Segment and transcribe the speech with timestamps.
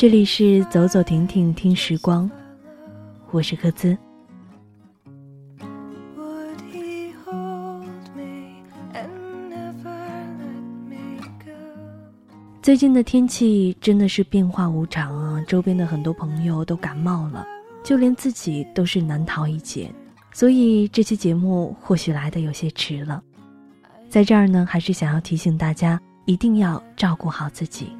[0.00, 2.30] 这里是走走停停听时光，
[3.32, 3.94] 我是柯兹。
[12.62, 17.46] 最近的天气真的是变化无常啊，周边的很多朋友都感冒了，
[17.84, 19.92] 就连自己都是难逃一劫。
[20.32, 23.22] 所以这期节目或许来的有些迟了，
[24.08, 27.92] 在这儿呢，还是想要提醒大家，一定要照顾好自己。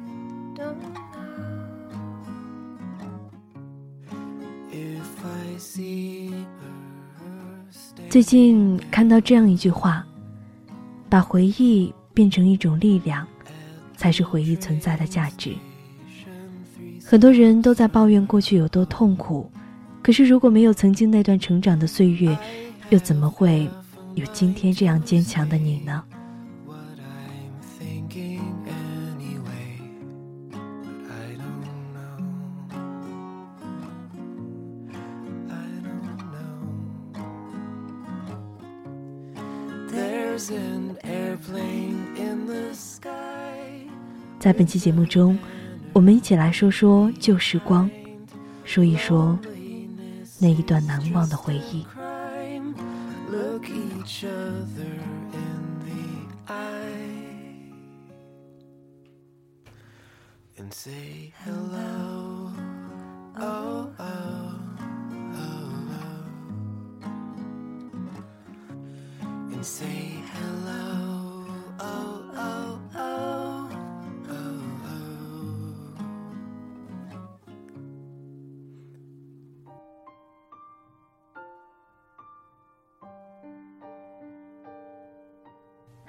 [8.11, 10.05] 最近看到这样一句话
[11.07, 13.25] ：“把回忆变成一种力量，
[13.95, 15.55] 才是回忆存在的价值。”
[17.07, 19.49] 很多人都在抱怨过去有多痛苦，
[20.03, 22.37] 可是如果没有曾经那段成长的岁月，
[22.89, 23.65] 又怎么会
[24.15, 26.03] 有今天这样坚强的你呢？
[44.41, 45.37] 在本期节目中，
[45.93, 47.87] 我们一起来说说旧时光，
[48.65, 49.37] 说一说
[50.39, 51.85] 那一段难忘的回忆。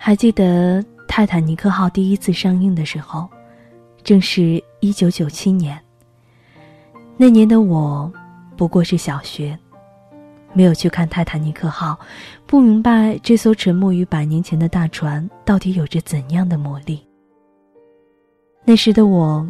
[0.05, 3.29] 还记得《泰坦尼克号》第一次上映的时候，
[4.03, 5.81] 正是一九九七年。
[7.17, 8.13] 那年的我
[8.57, 9.57] 不过是小学，
[10.55, 11.93] 没有去看《泰坦尼克号》，
[12.49, 17.07] 不明白这艘沉没于百年前的大船到底有着怎样的魔力。
[18.65, 19.49] 那时的我，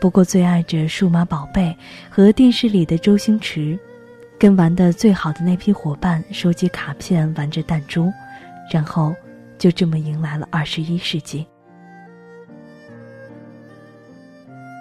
[0.00, 1.70] 不过最爱着《数码宝贝》
[2.10, 3.78] 和电视里的周星驰，
[4.36, 8.12] 跟玩的最好的那批伙伴收集卡片，玩着弹珠，
[8.68, 9.14] 然后。
[9.58, 11.46] 就这么迎来了二十一世纪。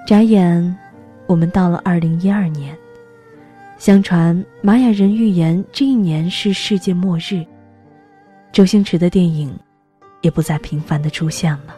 [0.08, 0.78] 眨眼，
[1.28, 2.78] 我们到了二零一二年。
[3.78, 7.46] 相传玛雅人预言这一年是世界末日。
[8.52, 9.54] 周星驰的电影
[10.22, 11.76] 也不再频繁的出现了，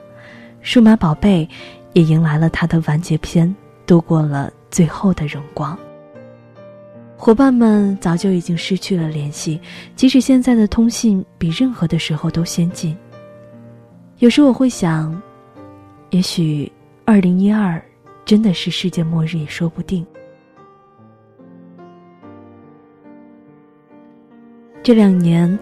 [0.62, 1.48] 数码宝贝
[1.94, 3.54] 也迎来了它的完结篇，
[3.86, 5.78] 度过了最后的荣光。
[7.20, 9.60] 伙伴们早就已经失去了联系，
[9.96, 12.96] 即使现在的通信比任何的时候都先进。
[14.20, 15.20] 有时我会想，
[16.12, 16.72] 也许
[17.06, 17.84] 二零一二
[18.24, 20.06] 真的是世界末日也说不定。
[24.84, 25.58] 这两年，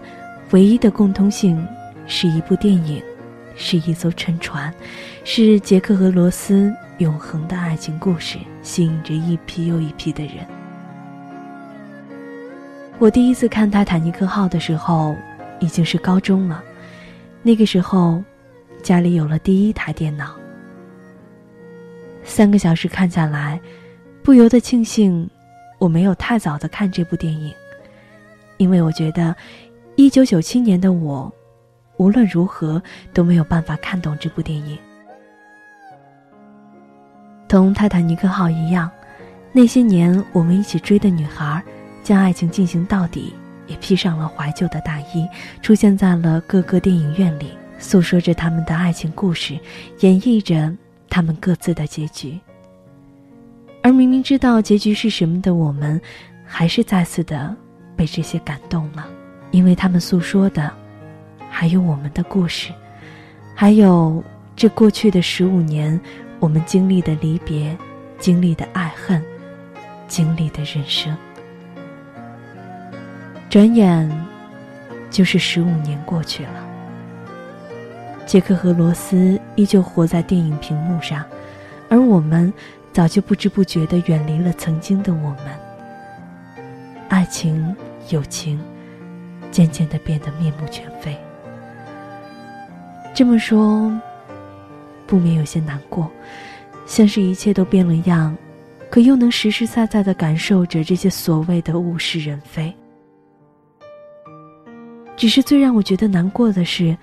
[0.50, 1.66] 唯一的共通性
[2.06, 3.02] 是一部电影，
[3.56, 4.72] 是一艘沉船，
[5.24, 10.55] 是杰克和罗斯永恒的爱情故事，吸引着一批又一批的人。
[12.98, 15.14] 我第一次看《泰坦尼克号》的时候，
[15.60, 16.64] 已经是高中了。
[17.42, 18.24] 那个时候，
[18.82, 20.34] 家里有了第一台电脑。
[22.24, 23.60] 三个小时看下来，
[24.22, 25.28] 不由得庆幸
[25.78, 27.52] 我没有太早的看这部电影，
[28.56, 29.36] 因为我觉得，
[29.96, 31.30] 一九九七年的我，
[31.98, 34.78] 无论如何都没有办法看懂这部电影。
[37.46, 38.90] 同《泰坦尼克号》一样，
[39.52, 41.62] 那些年我们一起追的女孩。
[42.06, 43.34] 将爱情进行到底，
[43.66, 45.26] 也披上了怀旧的大衣，
[45.60, 47.50] 出现在了各个电影院里，
[47.80, 49.58] 诉说着他们的爱情故事，
[50.02, 50.72] 演绎着
[51.10, 52.38] 他们各自的结局。
[53.82, 56.00] 而明明知道结局是什么的我们，
[56.44, 57.52] 还是再次的
[57.96, 59.08] 被这些感动了，
[59.50, 60.72] 因为他们诉说的，
[61.50, 62.70] 还有我们的故事，
[63.52, 64.22] 还有
[64.54, 66.00] 这过去的十五年，
[66.38, 67.76] 我们经历的离别，
[68.16, 69.20] 经历的爱恨，
[70.06, 71.12] 经历的人生。
[73.56, 74.06] 转眼，
[75.10, 76.68] 就是十五年过去了。
[78.26, 81.24] 杰克和罗斯依旧活在电影屏幕上，
[81.88, 82.52] 而我们
[82.92, 85.46] 早就不知不觉的远离了曾经的我们。
[87.08, 87.74] 爱情、
[88.10, 88.60] 友情，
[89.50, 91.16] 渐渐的变得面目全非。
[93.14, 93.90] 这么说，
[95.06, 96.10] 不免有些难过，
[96.84, 98.36] 像是一切都变了样，
[98.90, 102.70] 可又能实实在在的感受着这些所谓的物是人非。
[105.16, 106.94] 只是最让我觉得难过的是，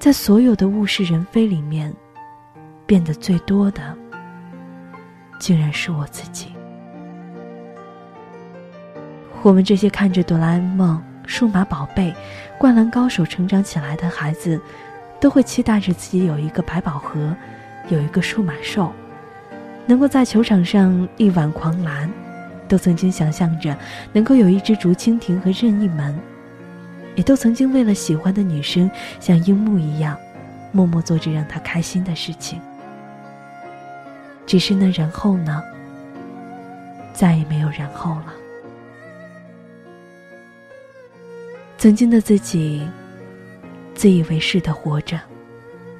[0.00, 1.94] 在所有的物是人非里面，
[2.86, 3.96] 变得最多的，
[5.38, 6.48] 竟然是我自己。
[9.42, 12.12] 我们这些看着哆啦 A 梦、数码宝贝、
[12.58, 14.60] 灌篮高手成长起来的孩子，
[15.20, 17.32] 都会期待着自己有一个百宝盒，
[17.90, 18.92] 有一个数码兽，
[19.86, 22.08] 能够在球场上力挽狂澜；
[22.66, 23.76] 都曾经想象着
[24.12, 26.18] 能够有一只竹蜻蜓和任意门，
[27.14, 28.90] 也都曾经为了喜欢的女生
[29.20, 30.18] 像樱木一样，
[30.72, 32.60] 默默做着让她开心的事情。
[34.46, 35.62] 只是那然后呢？
[37.12, 38.34] 再也没有然后了。
[41.78, 42.86] 曾经的自己，
[43.94, 45.20] 自以为是的活着，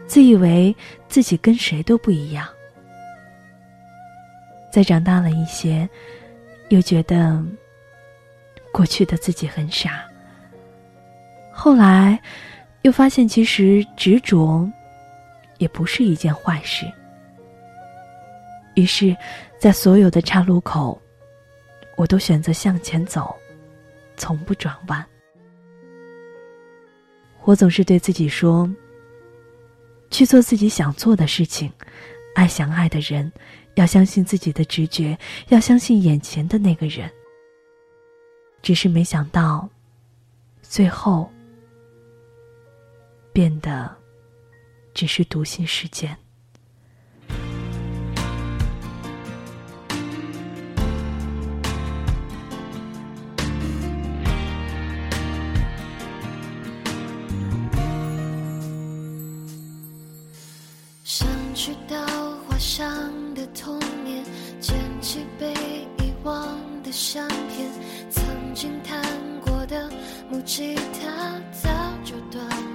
[0.06, 0.74] 自以为
[1.08, 2.48] 自己跟谁都不一样。
[4.72, 5.88] 再长大了一些，
[6.70, 7.40] 又觉得
[8.72, 10.02] 过去的自己很傻。
[11.54, 12.20] 后来，
[12.82, 14.68] 又发现其实执着，
[15.58, 16.84] 也不是一件坏事。
[18.74, 19.16] 于是，
[19.58, 21.00] 在所有的岔路口，
[21.96, 23.34] 我都选择向前走，
[24.16, 25.02] 从不转弯。
[27.44, 28.68] 我总是对自己说
[30.10, 31.72] ：“去做自己想做的事情，
[32.34, 33.30] 爱想爱的人，
[33.76, 35.16] 要相信自己的直觉，
[35.48, 37.08] 要相信眼前的那个人。”
[38.60, 39.68] 只是没想到，
[40.62, 41.30] 最后
[43.34, 43.92] 变得
[44.94, 46.16] 只是读心时间。
[61.02, 61.26] 想
[61.56, 61.96] 去稻
[62.46, 62.88] 花香
[63.34, 64.24] 的童年，
[64.60, 65.52] 捡起被
[65.98, 67.68] 遗忘的相片，
[68.08, 69.02] 曾经弹
[69.44, 69.90] 过的
[70.30, 71.68] 木吉他早
[72.04, 72.73] 就断了。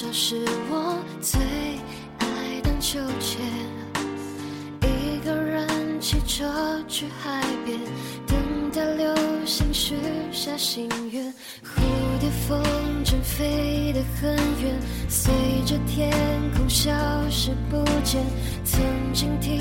[0.00, 0.36] 少时
[0.70, 1.40] 我最
[2.20, 3.40] 爱荡秋千，
[4.82, 5.66] 一个人
[6.00, 6.46] 骑车
[6.86, 7.76] 去海边，
[8.24, 8.38] 等
[8.72, 9.12] 待流
[9.44, 9.96] 星许
[10.30, 11.34] 下心愿。
[11.64, 11.82] 蝴
[12.20, 12.62] 蝶风
[13.04, 15.34] 筝飞得很远，随
[15.66, 16.12] 着天
[16.56, 16.92] 空消
[17.28, 18.24] 失不见。
[18.64, 18.80] 曾
[19.12, 19.58] 经听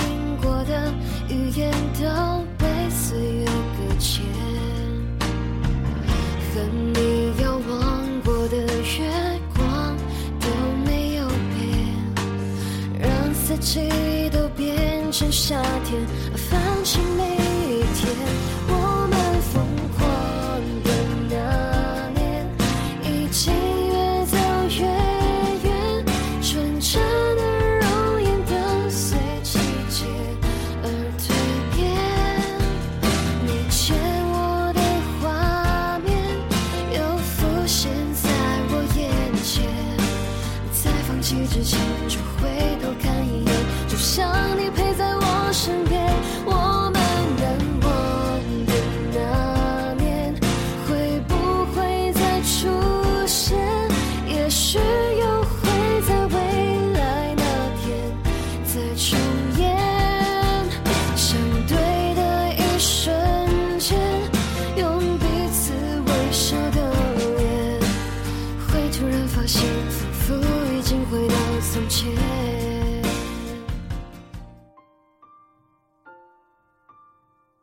[15.48, 16.06] 夏天，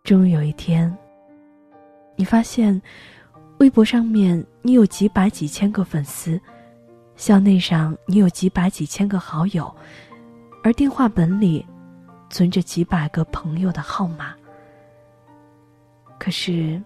[0.02, 0.94] 终于有一天，
[2.14, 2.80] 你发现，
[3.58, 6.38] 微博上面你有几百几千个粉丝，
[7.16, 9.74] 校内上你有几百几千个好友，
[10.62, 11.66] 而电话本里
[12.28, 14.34] 存着几百个朋友的号码。
[16.18, 16.80] 可是，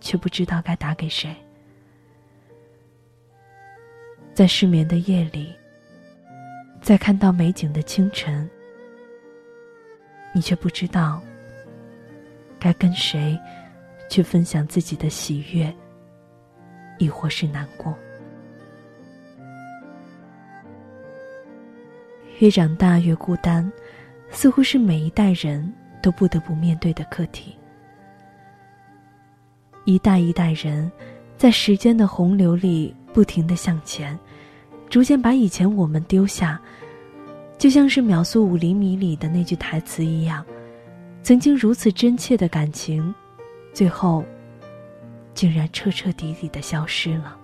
[0.00, 1.34] 却不知道该打给谁。
[4.34, 5.54] 在失眠的夜里，
[6.82, 8.50] 在看到美景的清晨，
[10.34, 11.22] 你却不知道。
[12.58, 13.38] 该跟谁
[14.10, 15.72] 去分享自己的喜悦，
[16.98, 17.96] 亦或是难过？
[22.40, 23.70] 越长大越孤单，
[24.30, 25.72] 似乎是每一代人
[26.02, 27.56] 都不得不面对的课题。
[29.84, 30.90] 一代一代人，
[31.36, 34.18] 在时间的洪流里不停的向前，
[34.92, 36.60] 逐渐把以前我们丢下，
[37.56, 40.44] 就像是《秒速五厘米》里的那句台词一样。
[41.22, 43.14] 曾经如此真切的感情，
[43.72, 44.22] 最后
[45.32, 47.34] 竟然彻彻底底的消失了。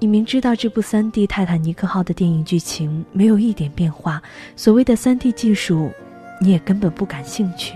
[0.00, 4.20] 你明知道这部三 D 泰坦尼克号的电影剧情没有一点变化，
[4.56, 5.92] 所谓的三 D 技术，
[6.40, 7.72] 你也根本不感兴趣。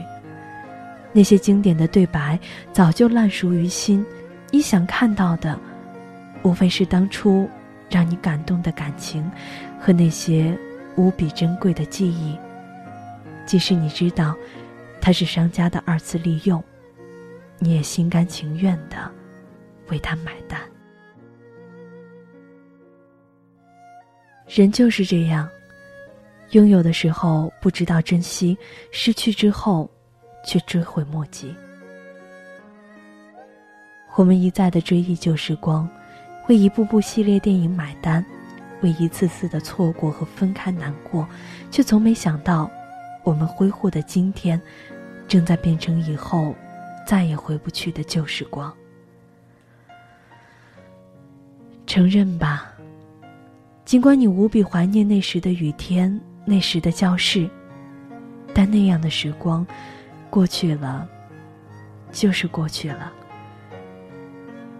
[1.12, 2.36] 那些经典的对白
[2.72, 4.04] 早就烂熟于心，
[4.50, 5.56] 你想看到的，
[6.42, 7.48] 无非是当初
[7.90, 9.30] 让你感动的感情，
[9.78, 10.56] 和那些
[10.96, 12.38] 无比珍贵的记忆。
[13.46, 14.36] 即使你知道，
[15.00, 16.62] 它是商家的二次利用，
[17.58, 19.10] 你也心甘情愿的
[19.88, 20.60] 为他买单。
[24.46, 25.48] 人就是这样，
[26.50, 28.56] 拥有的时候不知道珍惜，
[28.90, 29.90] 失去之后，
[30.44, 31.54] 却追悔莫及。
[34.16, 35.88] 我们一再的追忆旧时光，
[36.50, 38.26] 为一部部系列电影买单，
[38.80, 41.24] 为一次次的错过和分开难过，
[41.70, 42.68] 却从没想到。
[43.22, 44.60] 我们挥霍的今天，
[45.28, 46.52] 正在变成以后
[47.06, 48.74] 再也回不去的旧时光。
[51.86, 52.72] 承认吧，
[53.84, 57.48] 尽管你无比怀念那时的雨天，那时的教室，
[58.52, 59.64] 但那样的时光
[60.28, 61.08] 过去了，
[62.10, 63.12] 就是过去了。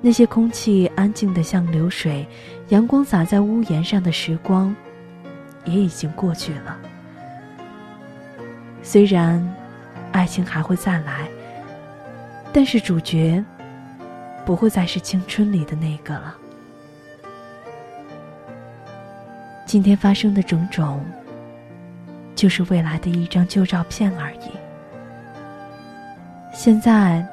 [0.03, 2.27] 那些空气安静的像流水，
[2.71, 4.75] 阳光洒在屋檐上的时光，
[5.65, 6.79] 也已经过去了。
[8.83, 9.47] 虽然，
[10.11, 11.29] 爱情还会再来，
[12.53, 13.45] 但是主角
[14.47, 16.35] 不会再是青春里的那个了。
[19.67, 21.05] 今天发生的种种，
[22.35, 24.51] 就是未来的一张旧照片而已。
[26.55, 27.25] 现在，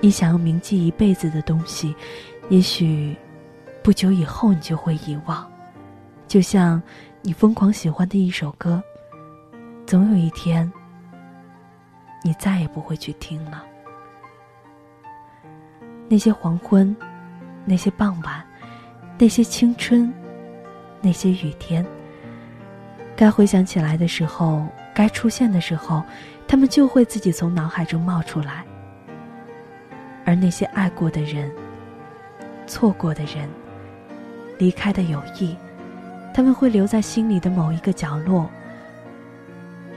[0.00, 1.94] 你想要铭记一辈子的东西，
[2.48, 3.16] 也许
[3.82, 5.50] 不久以后你就会遗忘，
[6.26, 6.80] 就像
[7.22, 8.82] 你疯狂喜欢的一首歌。
[9.86, 10.70] 总有一天，
[12.22, 13.64] 你再也不会去听了。
[16.08, 16.94] 那些黄昏，
[17.64, 18.44] 那些傍晚，
[19.18, 20.12] 那些青春，
[21.00, 21.84] 那些雨天。
[23.16, 24.64] 该回想起来的时候，
[24.94, 26.04] 该出现的时候，
[26.46, 28.64] 他们就会自己从脑海中冒出来。
[30.28, 31.50] 而那些爱过的人、
[32.66, 33.48] 错过的人、
[34.58, 35.56] 离开的友谊，
[36.34, 38.46] 他们会留在心里的某一个角落。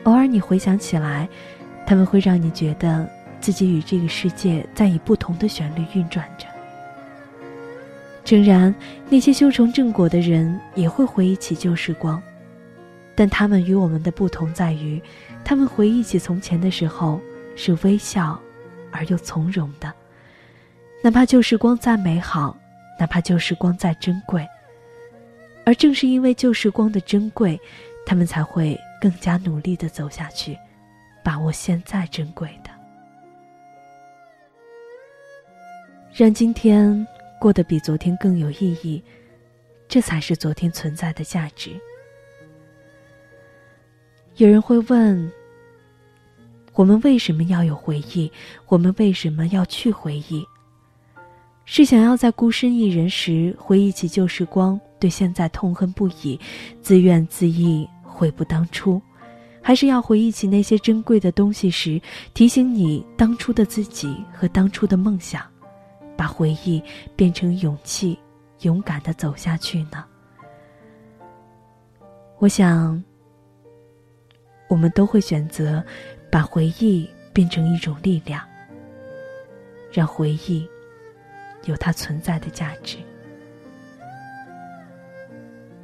[0.06, 1.28] 偶尔你回想起来，
[1.86, 3.06] 他们会让你觉得
[3.42, 6.48] 自己与这个世界在以不同的旋律运转着。
[8.24, 8.74] 诚然，
[9.10, 12.24] 那些修成正果的人也会回忆起旧时光，
[13.16, 15.04] 但他们与我们的不同在于，
[15.44, 17.20] 他们回忆起从前的时候
[17.58, 18.40] 是微笑
[18.94, 19.94] 而又从容的，
[21.04, 22.56] 哪怕旧时光再美好，
[23.00, 24.48] 哪怕旧时光再珍贵，
[25.66, 27.60] 而正是因为旧时光的珍贵，
[28.06, 28.80] 他们才会。
[29.02, 30.56] 更加努力的走下去，
[31.24, 32.70] 把握现在珍贵的，
[36.14, 37.08] 让今天
[37.40, 39.04] 过得比昨天更有意义，
[39.88, 41.72] 这才是昨天存在的价值。
[44.36, 45.32] 有人会问：
[46.74, 48.32] 我们为什么要有回忆？
[48.68, 50.46] 我们为什么要去回忆？
[51.66, 56.40] 是想要在孤身一人时回忆起旧时光，对现在痛恨不已，
[56.82, 57.88] 自怨自艾。
[58.14, 59.02] 悔不当初，
[59.64, 62.00] 还是要回忆起那些珍贵的东西时，
[62.36, 65.42] 提醒你当初的自己和当初的梦想，
[66.16, 66.84] 把回忆
[67.16, 68.20] 变成勇气，
[68.60, 70.06] 勇敢的走下去呢？
[72.38, 73.02] 我想，
[74.68, 75.84] 我们都会选择
[76.30, 78.44] 把回忆变成一种力量，
[79.92, 80.68] 让回忆
[81.66, 82.98] 有它存在的价值。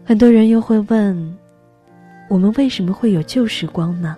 [0.05, 1.37] 很多人又会问。
[2.29, 4.17] 我们为什么会有旧时光呢？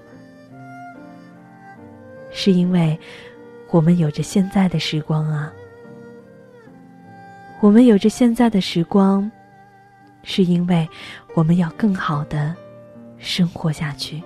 [2.31, 2.99] 是因为
[3.69, 5.53] 我们有着现在的时光啊。
[7.59, 9.31] 我们有着现在的时光，
[10.23, 10.89] 是因为
[11.35, 12.55] 我们要更好的
[13.19, 14.23] 生活下去。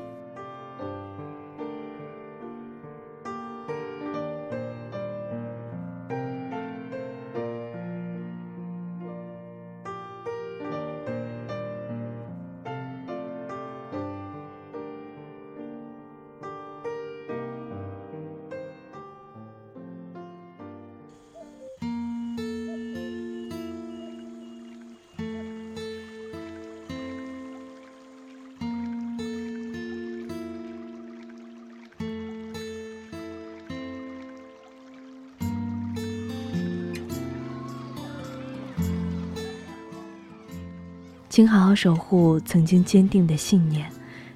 [41.34, 43.90] 请好好守护曾经坚定的信念，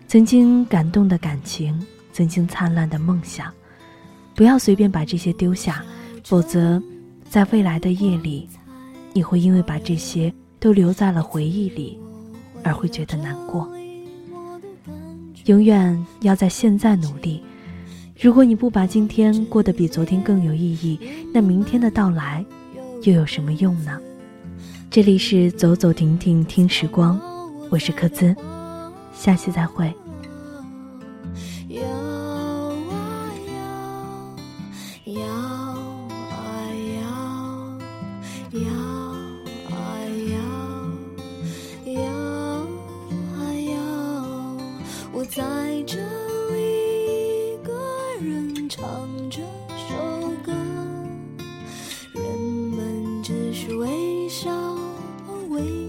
[0.08, 1.80] 曾经感动的感情，
[2.12, 3.54] 曾经灿烂的梦想。
[4.34, 5.86] 不要随便把这些丢下，
[6.24, 6.82] 否则，
[7.30, 8.50] 在未来的夜里，
[9.13, 12.00] 你会因为把这些都留在了回忆里，
[12.63, 13.72] 而会觉得难过。
[15.46, 17.44] 永远要在现在努力。
[18.20, 21.00] 如果你不把今天过得比昨天更有意义，
[21.32, 22.44] 那明天的到来，
[23.04, 24.01] 又有什么用呢？
[24.89, 27.20] 这里是走走停停听时光，
[27.70, 28.36] 我是柯孜，
[29.13, 29.94] 下期再会。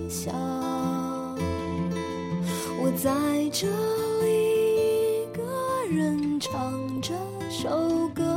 [0.09, 0.35] 想
[2.81, 3.11] 我在
[3.53, 3.67] 这
[4.25, 5.43] 里一个
[5.95, 6.73] 人唱
[7.03, 7.15] 这
[7.51, 8.28] 首歌。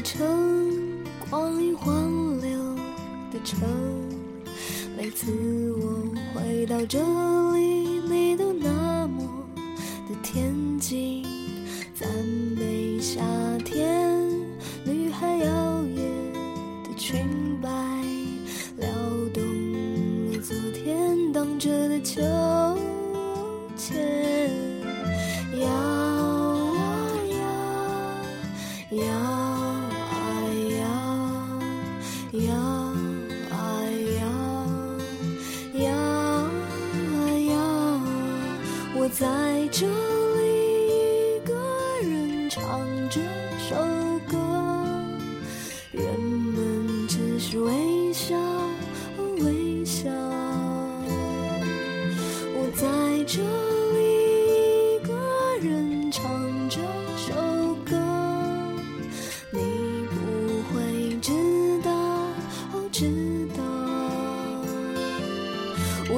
[0.00, 0.26] 城，
[1.28, 2.50] 光阴荒流
[3.32, 3.58] 的城。
[4.96, 5.26] 每次
[5.80, 6.98] 我回到这
[7.52, 7.57] 里。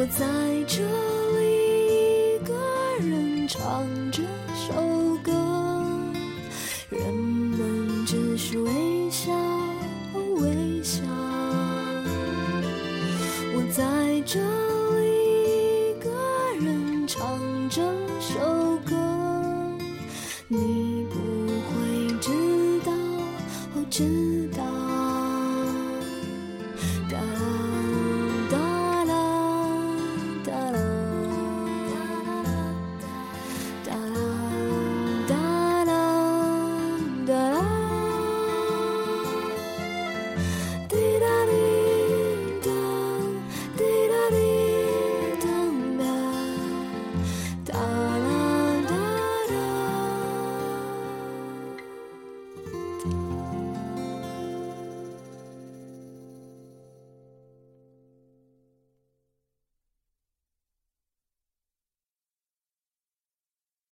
[0.00, 0.24] 我在
[0.66, 1.09] 这